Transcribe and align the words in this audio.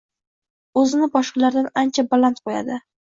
O‘zini 0.81 1.09
boshqalardan 1.17 1.67
ancha 1.83 2.05
baland 2.15 2.41
qo‘yadi 2.49 2.79